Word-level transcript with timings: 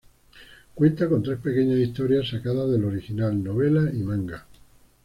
Cuenta 0.73 1.07
con 1.07 1.21
tres 1.21 1.37
pequeñas 1.37 1.77
historias 1.77 2.27
sacadas 2.27 2.71
del 2.71 2.85
original 2.85 3.43
novela 3.43 3.87
y 3.93 3.97
manga. 3.99 4.47